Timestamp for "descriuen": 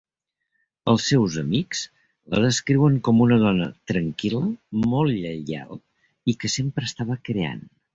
2.47-2.97